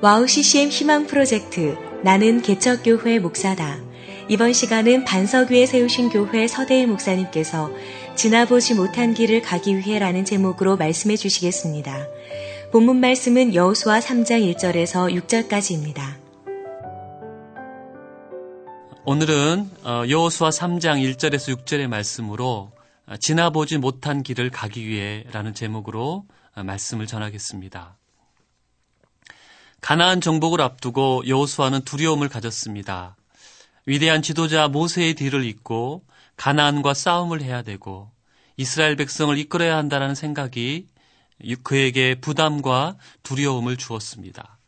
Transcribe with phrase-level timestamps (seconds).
[0.00, 3.78] 와우 CCM 희망 프로젝트 나는 개척교회 목사다.
[4.28, 7.70] 이번 시간은 반석 위에 세우신 교회 서대일 목사님께서
[8.16, 12.08] 지나보지 못한 길을 가기 위해라는 제목으로 말씀해 주시겠습니다.
[12.72, 16.00] 본문 말씀은 여호수아 3장 1절에서 6절까지입니다.
[19.04, 22.72] 오늘은 어, 여호수아 3장 1절에서 6절의 말씀으로
[23.06, 27.96] 어, 지나보지 못한 길을 가기 위해라는 제목으로 어, 말씀을 전하겠습니다.
[29.80, 33.16] 가나안 정복을 앞두고 여호수아는 두려움을 가졌습니다.
[33.84, 36.04] 위대한 지도자 모세의 뒤를 잇고
[36.36, 38.10] 가나안과 싸움을 해야 되고
[38.56, 40.86] 이스라엘 백성을 이끌어야 한다는 생각이
[41.62, 44.58] 그에게 부담과 두려움을 주었습니다.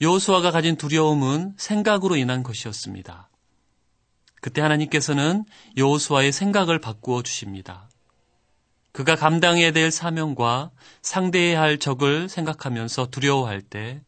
[0.00, 3.28] 여호수아가 가진 두려움은 생각으로 인한 것이었습니다.
[4.40, 5.44] 그때 하나님께서는
[5.76, 7.88] 여호수아의 생각을 바꾸어 주십니다.
[8.92, 14.02] 그가 감당해야 될 사명과 상대해야 할 적을 생각하면서 두려워할 때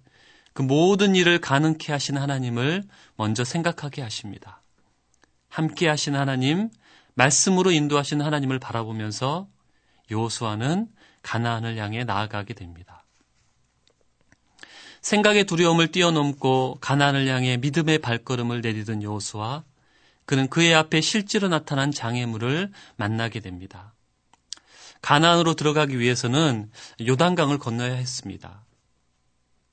[0.55, 2.85] 그 모든 일을 가능케 하신 하나님을
[3.17, 4.63] 먼저 생각하게 하십니다.
[5.49, 6.71] 함께 하신 하나님,
[7.15, 9.49] 말씀으로 인도하신 하나님을 바라보면서
[10.11, 10.87] 요수아는
[11.23, 13.05] 가나안을 향해 나아가게 됩니다.
[15.01, 19.65] 생각의 두려움을 뛰어넘고 가나안을 향해 믿음의 발걸음을 내디딘 요수아,
[20.25, 23.94] 그는 그의 앞에 실제로 나타난 장애물을 만나게 됩니다.
[25.05, 26.71] 가나안으로 들어가기 위해서는
[27.07, 28.65] 요단강을 건너야 했습니다.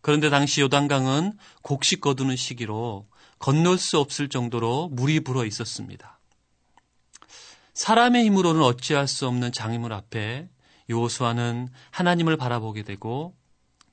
[0.01, 3.07] 그런데 당시 요단강은 곡식 거두는 시기로
[3.39, 6.19] 건널 수 없을 정도로 물이 불어 있었습니다.
[7.73, 10.49] 사람의 힘으로는 어찌할 수 없는 장애물 앞에
[10.89, 13.33] 요호수아는 하나님을 바라보게 되고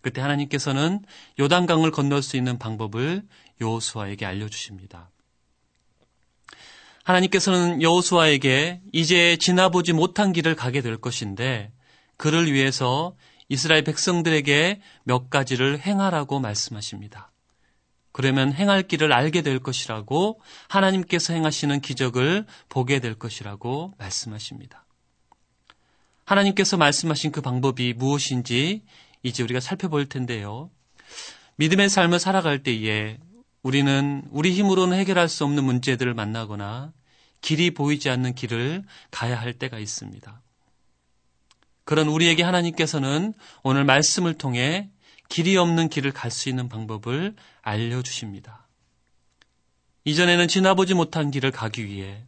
[0.00, 1.04] 그때 하나님께서는
[1.38, 3.22] 요단강을 건널 수 있는 방법을
[3.60, 5.12] 요호수아에게 알려주십니다.
[7.08, 11.72] 하나님께서는 여호수아에게 이제 지나보지 못한 길을 가게 될 것인데
[12.18, 13.16] 그를 위해서
[13.48, 17.32] 이스라엘 백성들에게 몇 가지를 행하라고 말씀하십니다.
[18.12, 24.84] 그러면 행할 길을 알게 될 것이라고 하나님께서 행하시는 기적을 보게 될 것이라고 말씀하십니다.
[26.26, 28.82] 하나님께서 말씀하신 그 방법이 무엇인지
[29.22, 30.70] 이제 우리가 살펴볼 텐데요.
[31.56, 33.18] 믿음의 삶을 살아갈 때에
[33.62, 36.92] 우리는 우리 힘으로는 해결할 수 없는 문제들을 만나거나
[37.40, 40.40] 길이 보이지 않는 길을 가야 할 때가 있습니다.
[41.84, 43.32] 그런 우리에게 하나님께서는
[43.62, 44.90] 오늘 말씀을 통해
[45.28, 48.66] 길이 없는 길을 갈 수 있는 방법을 알려주십니다.
[50.04, 52.24] 이전에는 지나보지 못한 길을 가기 위해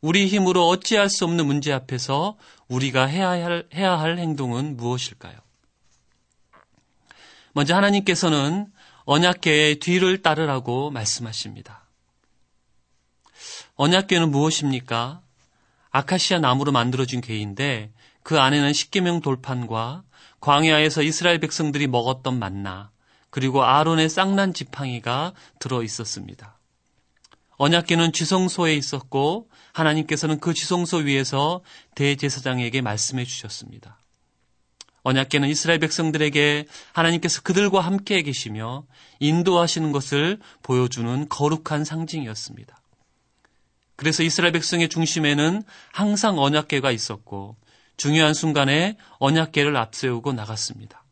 [0.00, 2.36] 우리 힘으로 어찌할 수 없는 문제 앞에서
[2.68, 5.38] 우리가 해야 할, 해야 할 행동은 무엇일까요?
[7.52, 8.66] 먼저 하나님께서는
[9.04, 11.81] 언약계의 뒤를 따르라고 말씀하십니다.
[13.76, 15.22] 언약궤는 무엇입니까?
[15.90, 17.90] 아카시아 나무로 만들어진 궤인데
[18.22, 20.04] 그 안에는 십계명 돌판과
[20.40, 22.90] 광야에서 이스라엘 백성들이 먹었던 만나
[23.30, 26.58] 그리고 아론의 쌍난 지팡이가 들어 있었습니다.
[27.56, 31.62] 언약궤는 지성소에 있었고 하나님께서는 그 지성소 위에서
[31.94, 33.98] 대제사장에게 말씀해 주셨습니다.
[35.04, 38.84] 언약궤는 이스라엘 백성들에게 하나님께서 그들과 함께 계시며
[39.20, 42.81] 인도하시는 것을 보여주는 거룩한 상징이었습니다.
[43.96, 47.56] 그래서 이스라엘 백성의 중심에는 항상 언약계가 있었고
[47.96, 51.04] 중요한 순간에 언약계를 앞세우고 나갔습니다.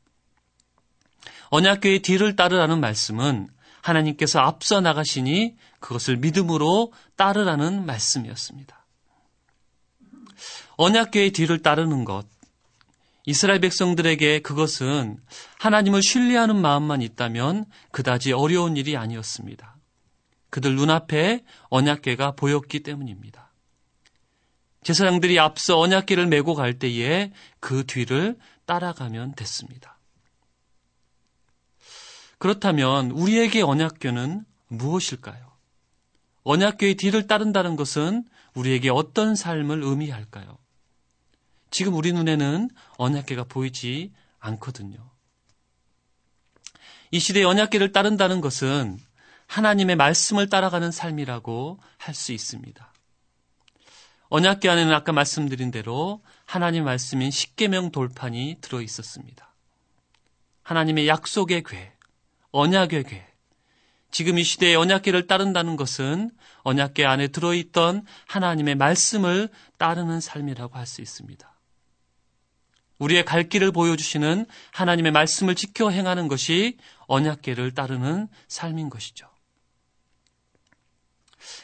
[1.51, 3.49] 언약계의 뒤를 따르라는 말씀은
[3.83, 8.87] 하나님께서 앞서 나가시니 그것을 믿음으로 따르라는 말씀이었습니다.
[10.77, 12.27] 언약계의 뒤를 따르는 것,
[13.27, 15.19] 이스라엘 백성들에게 그것은
[15.59, 19.77] 하나님을 신뢰하는 마음만 있다면 그다지 어려운 일이 아니었습니다.
[20.51, 23.51] 그들 눈앞에 언약계가 보였기 때문입니다.
[24.83, 29.99] 제사장들이 앞서 언약계를 메고 갈 때에 그 뒤를 따라가면 됐습니다.
[32.39, 35.51] 그렇다면 우리에게 언약궤는 무엇일까요?
[36.45, 38.25] 언약궤의 뒤를 따른다는 것은
[38.55, 40.59] 우리에게 어떤 삶을 의미할까요?
[41.71, 45.11] 지금 우리 눈에는 언약궤가 보이지 않거든요.
[47.11, 48.99] 이 시대의 언약궤를 따른다는 것은
[49.51, 52.93] 하나님의 말씀을 따라가는 삶이라고 할 수 있습니다.
[54.29, 59.53] 언약궤 안에는 아까 말씀드린 대로 하나님 말씀인 십계명 돌판이 들어 있었습니다.
[60.63, 61.93] 하나님의 약속의 궤,
[62.53, 63.27] 언약의 궤.
[64.13, 66.31] 지금 이 시대에 언약궤를 따른다는 것은
[66.63, 69.49] 언약궤 안에 들어 있던 하나님의 말씀을
[69.79, 71.49] 따르는 삶이라고 할 수 있습니다.
[72.99, 76.77] 우리의 갈 길을 보여주시는 하나님의 말씀을 지켜 행하는 것이
[77.09, 79.30] 언약궤를 따르는 삶인 것이죠.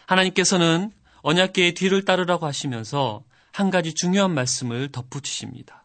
[0.06, 0.93] 하나님께서는
[1.23, 5.84] 언약계의 뒤를 따르라고 하시면서 한 가지 중요한 말씀을 덧붙이십니다.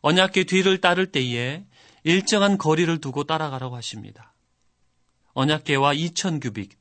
[0.00, 1.64] 언약계 뒤를 따를 때에
[2.04, 4.34] 일정한 거리를 두고 따라가라고 하십니다.
[5.34, 6.78] 언약계와 2,000 규빅,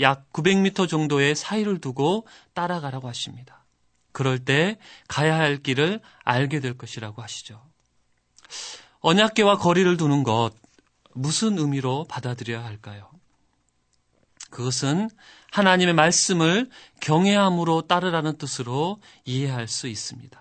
[0.00, 3.64] 약 900m 정도의 사이를 두고 따라가라고 하십니다.
[4.12, 4.78] 그럴 때
[5.08, 7.62] 가야 할 길을 알게 될 것이라고 하시죠.
[9.00, 10.50] 언약계와 거리를 두는 것
[11.14, 13.10] 무슨 의미로 받아들여야 할까요?
[14.52, 15.10] 그것은
[15.50, 16.70] 하나님의 말씀을
[17.00, 20.40] 경외함으로 따르라는 뜻으로 이해할 수 있습니다.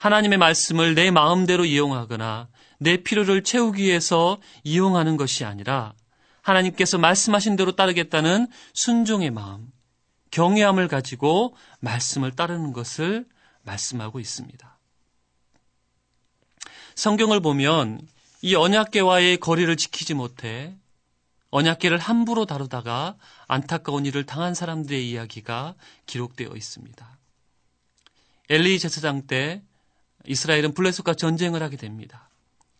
[0.00, 5.94] 하나님의 말씀을 내 마음대로 이용하거나 내 필요를 채우기 위해서 이용하는 것이 아니라
[6.42, 9.70] 하나님께서 말씀하신 대로 따르겠다는 순종의 마음,
[10.30, 13.24] 경외함을 가지고 말씀을 따르는 것을
[13.62, 14.78] 말씀하고 있습니다.
[16.96, 18.00] 성경을 보면
[18.42, 20.76] 이 언약계와의 거리를 지키지 못해
[21.54, 23.16] 언약계를 함부로 다루다가
[23.46, 27.18] 안타까운 일을 당한 사람들의 이야기가 기록되어 있습니다.
[28.50, 29.62] 엘리 제사장 때
[30.26, 32.28] 이스라엘은 블레셋과 전쟁을 하게 됩니다.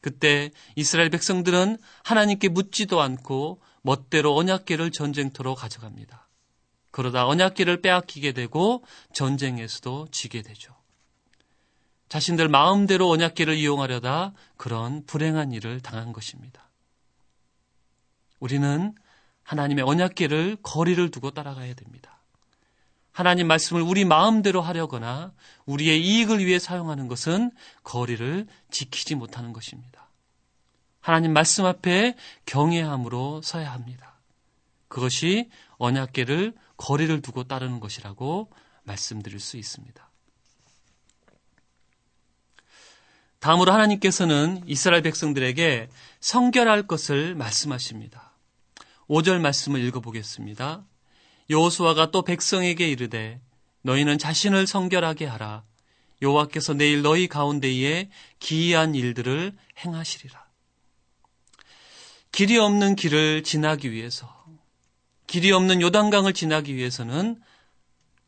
[0.01, 6.27] 그때 이스라엘 백성들은 하나님께 묻지도 않고 멋대로 언약계를 전쟁터로 가져갑니다.
[6.91, 8.83] 그러다 언약계를 빼앗기게 되고
[9.13, 10.75] 전쟁에서도 지게 되죠.
[12.09, 16.69] 자신들 마음대로 언약계를 이용하려다 그런 불행한 일을 당한 것입니다.
[18.45, 18.95] 우리는
[19.43, 22.19] 하나님의 언약계를 거리를 두고 따라가야 됩니다.
[23.11, 25.33] 하나님 말씀을 우리 마음대로 하려거나
[25.65, 27.51] 우리의 이익을 위해 사용하는 것은
[27.85, 30.11] 거리를 지키지 못하는 것입니다.
[31.01, 34.19] 하나님 말씀 앞에 경외함으로 서야 합니다.
[34.89, 35.49] 그것이
[35.79, 38.51] 언약계를 거리를 두고 따르는 것이라고
[38.83, 40.11] 말씀드릴 수 있습니다.
[43.39, 45.89] 다음으로 하나님께서는 이스라엘 백성들에게
[46.21, 48.24] 성결할 것을 말씀하십니다.
[49.09, 50.85] 5절 말씀을 읽어보겠습니다.
[51.51, 53.41] 여호수아가 또 백성에게 이르되
[53.83, 55.65] 너희는 자신을 성결하게 하라.
[56.23, 58.09] 여호와께서 내일 너희 가운데에
[58.39, 59.53] 기이한 일들을
[59.85, 60.45] 행하시리라.
[62.33, 64.45] 길이 없는 길을 지나기 위해서
[65.27, 67.41] 길이 없는 요단강을 지나기 위해서는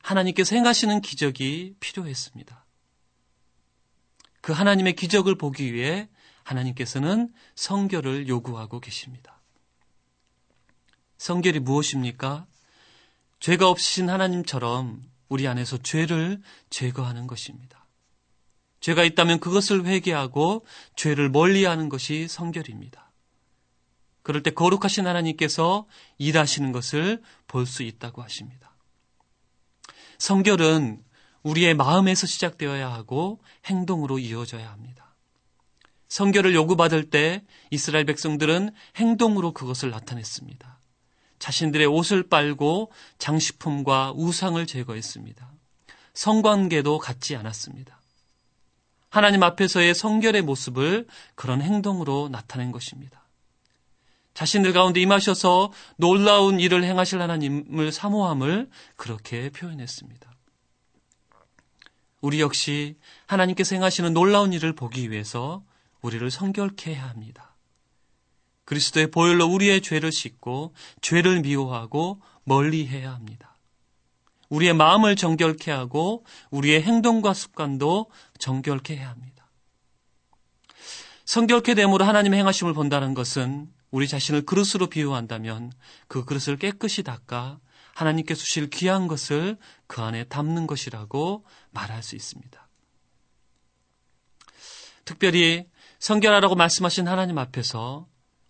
[0.03, 2.65] 하나님께서 행하시는 기적이 필요했습니다.
[4.41, 6.09] 그 하나님의 기적을 보기 위해
[6.45, 9.41] 하나님께서는 성결을 요구하고 계십니다.
[11.19, 12.47] 성결이 무엇입니까?
[13.41, 16.41] 죄가 없으신 하나님처럼 우리 안에서 죄를
[16.71, 17.87] 제거하는 것입니다.
[18.81, 20.65] 죄가 있다면 그것을 회개하고
[20.95, 23.11] 죄를 멀리하는 것이 성결입니다.
[24.23, 25.87] 그럴 때 거룩하신 하나님께서
[26.19, 28.75] 일하시는 것을 볼 수 있다고 하십니다.
[30.19, 31.03] 성결은
[31.43, 35.15] 우리의 마음에서 시작되어야 하고 행동으로 이어져야 합니다.
[36.09, 40.76] 성결을 요구받을 때 이스라엘 백성들은 행동으로 그것을 나타냈습니다.
[41.39, 45.51] 자신들의 옷을 빨고 장식품과 우상을 제거했습니다.
[46.15, 48.01] 성관계도 갖지 않았습니다.
[49.11, 53.27] 하나님 앞에서의 성결의 모습을 그런 행동으로 나타낸 것입니다.
[54.35, 60.31] 자신들 가운데 임하셔서 놀라운 일을 행하실 하나님을 사모함을 그렇게 표현했습니다.
[62.21, 62.97] 우리 역시
[63.27, 65.65] 하나님께서 행하시는 놀라운 일을 보기 위해서
[66.03, 67.46] 우리를 성결케 해야 합니다.
[68.67, 73.57] 그리스도의 보혈로 우리의 죄를 씻고 죄를 미워하고 멀리 해야 합니다.
[74.49, 79.49] 우리의 마음을 정결케 하고 우리의 행동과 습관도 정결케 해야 합니다.
[81.25, 85.73] 성결케 됨으로 하나님의 행하심을 본다는 것은 우리 자신을 그릇으로 비유한다면
[86.07, 87.59] 그 그릇을 깨끗이 닦아
[87.95, 89.57] 하나님께 주실 귀한 것을
[89.87, 92.69] 그 안에 담는 것이라고 말할 수 있습니다.
[95.05, 95.67] 특별히
[95.99, 98.07] 성결하라고 말씀하신 하나님 앞에서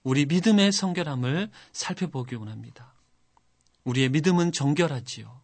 [0.06, 2.94] 우리 믿음의 성결함을 살펴보기 원합니다.
[3.82, 5.40] 우리의 믿음은 정결하지요.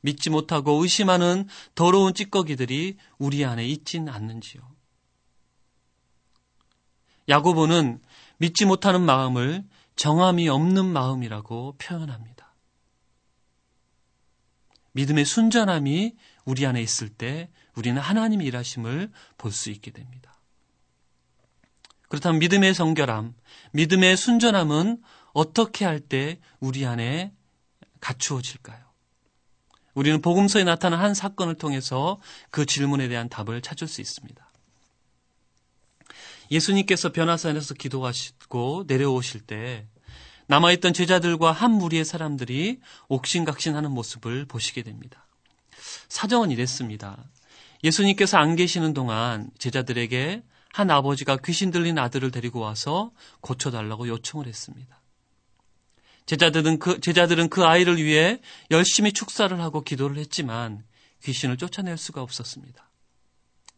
[0.00, 4.62] 믿지 못하고 의심하는 더러운 찌꺼기들이 우리 안에 있진 않는지요.
[7.28, 8.00] 야고보는
[8.38, 12.54] 믿지 못하는 마음을 정함이 없는 마음이라고 표현합니다.
[14.92, 16.16] 믿음의 순전함이
[16.46, 20.29] 우리 안에 있을 때 우리는 하나님의 일하심을 볼 수 있게 됩니다.
[22.10, 23.34] 그렇다면 믿음의 성결함,
[23.72, 25.00] 믿음의 순전함은
[25.32, 27.32] 어떻게 할 때 우리 안에
[28.00, 28.84] 갖추어질까요?
[29.94, 34.50] 우리는 복음서에 나타난 한 사건을 통해서 그 질문에 대한 답을 찾을 수 있습니다.
[36.50, 39.86] 예수님께서 변화산에서 기도하시고 내려오실 때
[40.48, 45.28] 남아있던 제자들과 한 무리의 사람들이 옥신각신하는 모습을 보시게 됩니다.
[46.08, 47.22] 사정은 이랬습니다.
[47.84, 55.00] 예수님께서 안 계시는 동안 제자들에게 한 아버지가 귀신 들린 아들을 데리고 와서 고쳐달라고 요청을 했습니다.
[56.26, 60.84] 제자들은 그, 제자들은 그 아이를 위해 열심히 축사를 하고 기도를 했지만
[61.24, 62.88] 귀신을 쫓아낼 수가 없었습니다.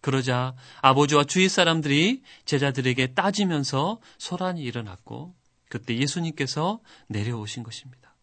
[0.03, 5.35] 그러자 아버지와 주위 사람들이 제자들에게 따지면서 소란이 일어났고
[5.69, 8.15] 그때 예수님께서 내려오신 것입니다.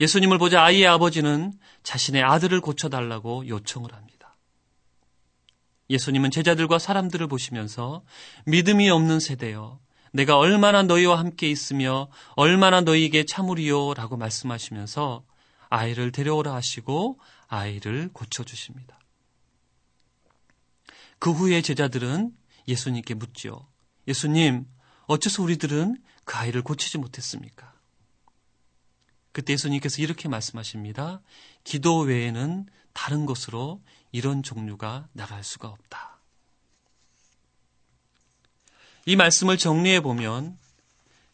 [0.00, 1.52] 예수님을 보자 아이의 아버지는
[1.84, 4.13] 자신의 아들을 고쳐달라고 요청을 합니다.
[5.90, 8.04] 예수님은 제자들과 사람들을 보시면서
[8.46, 9.80] 믿음이 없는 세대여
[10.12, 15.24] 내가 얼마나 너희와 함께 있으며 얼마나 너희에게 참으리요 라고 말씀하시면서
[15.68, 18.98] 아이를 데려오라 하시고 아이를 고쳐 주십니다.
[21.18, 22.32] 그 후에 제자들은
[22.68, 23.66] 예수님께 묻지요.
[24.06, 24.66] 예수님,
[25.06, 27.72] 어째서 우리들은 그 아이를 고치지 못했습니까?
[29.32, 31.20] 그때 예수님께서 이렇게 말씀하십니다.
[31.64, 33.82] 기도 외에는 다른 것으로
[34.14, 36.20] 이런 종류가 나갈 수가 없다.
[39.06, 40.56] 이 말씀을 정리해 보면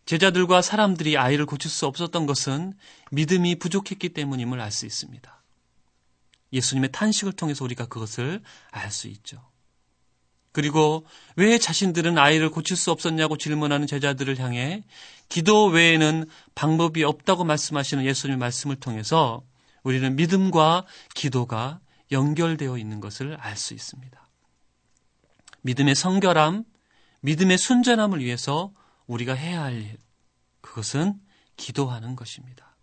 [0.07, 2.73] 제자들과 사람들이 아이를 고칠 수 없었던 것은
[3.11, 5.43] 믿음이 부족했기 때문임을 알 수 있습니다.
[6.55, 9.47] 예수님의 탄식을 통해서 우리가 그것을 알 수 있죠.
[10.51, 11.05] 그리고
[11.37, 14.85] 왜 자신들은 아이를 고칠 수 없었냐고 질문하는 제자들을 향해
[15.29, 19.43] 기도 외에는 방법이 없다고 말씀하시는 예수님의 말씀을 통해서
[19.83, 24.29] 우리는 믿음과 기도가 연결되어 있는 것을 알 수 있습니다.
[25.63, 26.65] 믿음의 성결함,
[27.21, 28.73] 믿음의 순전함을 위해서
[29.07, 29.99] 우리가 해야 할 일,
[30.61, 31.21] 그것은
[31.57, 32.77] 기도하는 것입니다.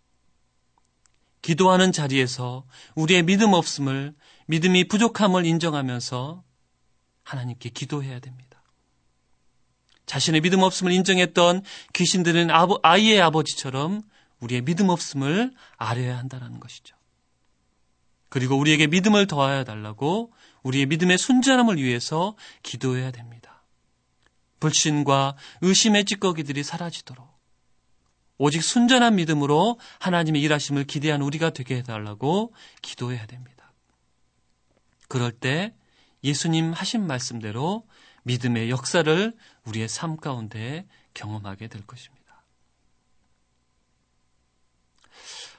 [1.42, 4.14] 기도하는 자리에서 우리의 믿음 없음을,
[4.46, 6.44] 믿음이 부족함을 인정하면서
[7.22, 8.62] 하나님께 기도해야 됩니다.
[10.06, 12.48] 자신의 믿음 없음을 인정했던 귀신들은
[12.82, 14.02] 아이의 아버지처럼
[14.40, 16.97] 우리의 믿음 없음을 알아야 한다는 것이죠.
[18.28, 20.32] 그리고 우리에게 믿음을 더하여 달라고
[20.62, 23.62] 우리의 믿음의 순전함을 위해서 기도해야 됩니다.
[24.60, 27.28] 불신과 의심의 찌꺼기들이 사라지도록
[28.38, 33.72] 오직 순전한 믿음으로 하나님의 일하심을 기대한 우리가 되게 해달라고 기도해야 됩니다.
[35.08, 35.74] 그럴 때
[36.22, 37.86] 예수님 하신 말씀대로
[38.24, 42.17] 믿음의 역사를 우리의 삶 가운데 경험하게 될 것입니다.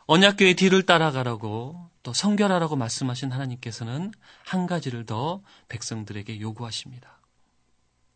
[0.10, 4.12] 언약교의 뒤를 따라가라고 또 성결하라고 말씀하신 하나님께서는
[4.44, 7.20] 한 가지를 더 백성들에게 요구하십니다.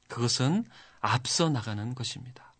[0.08, 0.66] 그것은
[1.02, 2.56] 앞서 나가는 것입니다.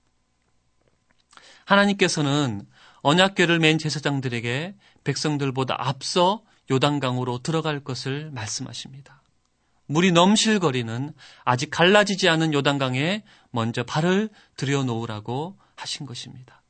[1.66, 2.68] 하나님께서는
[3.02, 9.24] 언약궤를 맨 제사장들에게 백성들보다 앞서 요단강으로 들어갈 것을 말씀하십니다.
[9.88, 11.12] 물이 넘실거리는
[11.44, 16.63] 아직 갈라지지 않은 요단강에 먼저 발을 들여놓으라고 하신 것입니다.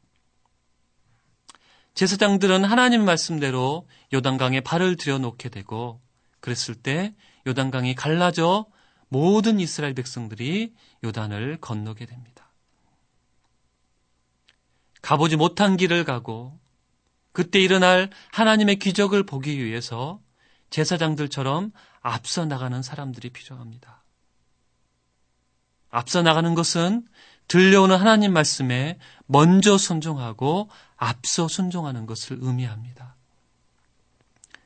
[1.94, 6.02] 제사장들은 하나님 말씀대로 요단강에 발을 들여놓게 되고
[6.40, 8.66] 그랬을 때 요단강이 갈라져
[9.10, 10.74] 모든 이스라엘 백성들이
[11.04, 12.52] 요단을 건너게 됩니다.
[15.02, 16.60] 가보지 못한 길을 가고
[17.32, 20.20] 그때 일어날 하나님의 기적을 보기 위해서
[20.70, 21.72] 제사장들처럼
[22.02, 24.04] 앞서 나가는 사람들이 필요합니다.
[25.90, 27.06] 앞서 나가는 것은
[27.48, 33.16] 들려오는 하나님 말씀에 먼저 순종하고 앞서 순종하는 것을 의미합니다.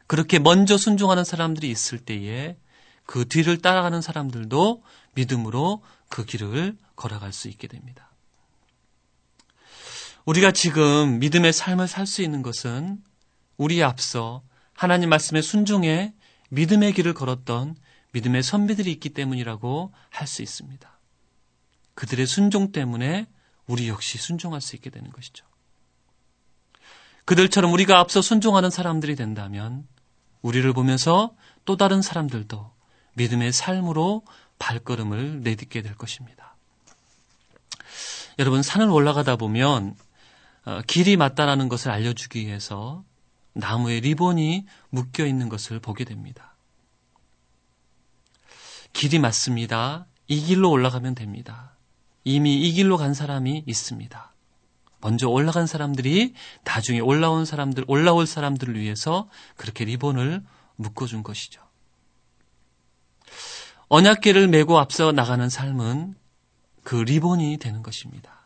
[0.07, 2.57] 그렇게 먼저 순종하는 사람들이 있을 때에
[3.05, 4.83] 그 뒤를 따라가는 사람들도
[5.15, 8.09] 믿음으로 그 길을 걸어갈 수 있게 됩니다.
[10.25, 13.01] 우리가 지금 믿음의 삶을 살 수 있는 것은
[13.55, 14.43] 우리 앞서
[14.73, 16.13] 하나님 말씀에 순종해
[16.49, 17.75] 믿음의 길을 걸었던
[18.11, 20.96] 믿음의 선비들이 있기 때문이라고 할 수 있습니다.
[21.97, 23.25] 그들의 순종 때문에
[23.65, 25.47] 우리 역시 순종할 수 있게 되는 것이죠.
[27.25, 29.87] 그들처럼 우리가 앞서 순종하는 사람들이 된다면
[30.43, 31.35] 우리를 보면서
[31.65, 32.71] 또 다른 사람들도
[33.15, 34.23] 믿음의 삶으로
[34.59, 36.55] 발걸음을 내딛게 될 것입니다.
[38.37, 39.95] 여러분, 산을 올라가다 보면
[40.65, 43.03] 어, 길이 맞다라는 것을 알려주기 위해서
[43.53, 46.55] 나무에 리본이 묶여 있는 것을 보게 됩니다.
[48.93, 50.05] 길이 맞습니다.
[50.27, 51.76] 이 길로 올라가면 됩니다.
[52.27, 54.33] 이미 이 길로 간 사람이 있습니다.
[54.99, 56.33] 먼저 올라간 사람들이
[56.65, 60.43] 나중에 올라온 사람들, 올라올 사람들을 위해서 그렇게 리본을
[60.75, 61.61] 묶어준 것이죠.
[63.87, 66.15] 언약계를 메고 앞서 나가는 삶은
[66.83, 68.45] 그 리본이 되는 것입니다.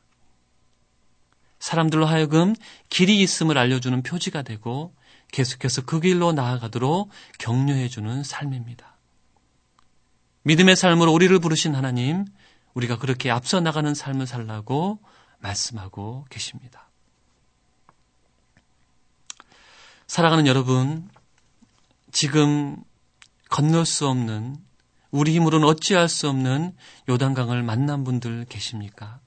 [1.57, 2.53] 사람들로 하여금
[2.89, 4.93] 길이 있음을 알려주는 표지가 되고
[5.31, 7.09] 계속해서 그 길로 나아가도록
[7.39, 8.97] 격려해주는 삶입니다.
[10.43, 12.25] 믿음의 삶으로 우리를 부르신 하나님,
[12.73, 14.99] 우리가 그렇게 앞서 나가는 삶을 살라고
[15.39, 16.89] 말씀하고 계십니다.
[20.07, 21.09] 사랑하는 여러분,
[22.11, 22.83] 지금
[23.49, 24.57] 건널 수 없는,
[25.09, 26.75] 우리 힘으로는 어찌할 수 없는
[27.09, 29.19] 요단강을 만난 분들 계십니까?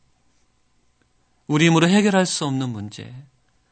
[1.46, 3.14] 우리 힘으로 해결할 수 없는 문제,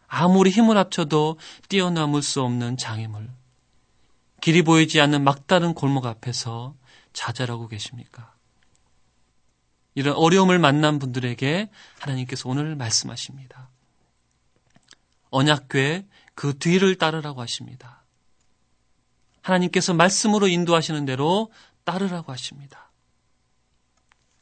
[0.06, 1.38] 아무리 힘을 합쳐도
[1.68, 3.30] 뛰어넘을 수 없는 장애물,
[4.42, 6.74] 길이 보이지 않는 막다른 골목 앞에서
[7.12, 8.34] 좌절하고 계십니까?
[9.94, 11.70] 이런 어려움을 만난 분들에게
[12.00, 13.68] 하나님께서 오늘 말씀하십니다.
[15.30, 18.02] 언약궤 그 뒤를 따르라고 하십니다.
[19.42, 21.52] 하나님께서 말씀으로 인도하시는 대로
[21.84, 22.90] 따르라고 하십니다.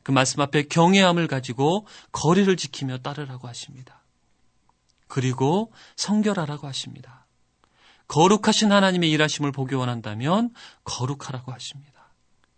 [0.02, 4.02] 그 말씀 앞에 경외함을 가지고 거리를 지키며 따르라고 하십니다.
[5.08, 7.26] 그리고 성결하라고 하십니다.
[8.08, 10.52] 거룩하신 하나님의 일하심을 보기 원한다면
[10.84, 11.99] 거룩하라고 하십니다.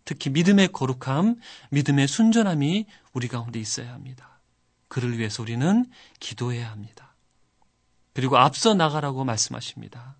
[0.05, 1.37] 특히 믿음의 거룩함,
[1.71, 4.39] 믿음의 순전함이 우리 가운데 있어야 합니다.
[4.87, 5.85] 그를 위해서 우리는
[6.19, 7.15] 기도해야 합니다.
[8.13, 10.17] 그리고 앞서 나가라고 말씀하십니다.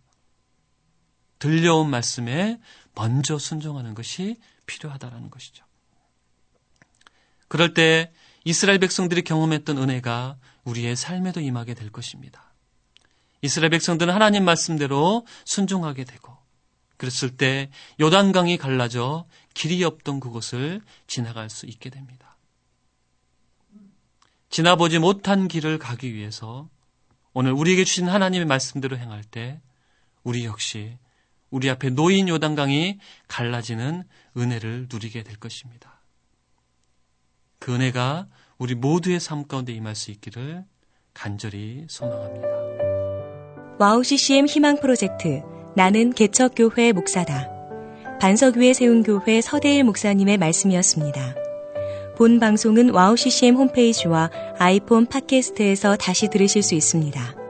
[1.39, 2.59] 들려온 말씀에
[2.95, 5.65] 먼저 순종하는 것이 필요하다라는 것이죠.
[7.47, 8.11] 그럴 때
[8.45, 12.53] 이스라엘 백성들이 경험했던 은혜가 우리의 삶에도 임하게 될 것입니다.
[13.41, 16.35] 이스라엘 백성들은 하나님 말씀대로 순종하게 되고
[17.03, 17.69] 그랬을 때
[18.00, 22.38] 요단강이 갈라져 길이 없던 그곳을 지나갈 수 있게 됩니다.
[24.50, 26.69] 지나보지 못한 길을 가기 위해서
[27.33, 29.60] 오늘 우리에게 주신 하나님의 말씀대로 행할 때
[30.24, 30.98] 우리 역시
[31.50, 34.03] 우리 앞에 놓인 요단강이 갈라지는
[34.38, 36.00] 은혜를 누리게 될 것입니다.
[37.60, 40.63] 그 은혜가 우리 모두의 삶 가운데 임할 수 있기를
[41.13, 42.48] 간절히 소망합니다.
[43.79, 47.50] 와우 CCM 희망 프로젝트 나는 개척교회 목사다.
[48.20, 51.36] 반석 위에 세운 교회 서대일 목사님의 말씀이었습니다.
[52.15, 57.42] 본 방송은 와우 CCM 홈페이지와 아이폰 팟캐스트에서 다시 들으실 수 있습니다.